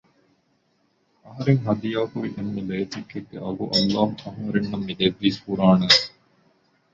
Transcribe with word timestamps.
އަހަރެން 1.25 1.61
ހަދިޔާކުރި 1.65 2.29
އެންމެ 2.35 2.61
ލޭތިއްކެއްގެ 2.69 3.37
އަގު 3.45 3.65
ﷲ 3.73 4.09
އަހަރެންނަށް 4.25 4.85
މިދެއްވީ 4.87 5.29
ފުރާނައިން 5.41 6.05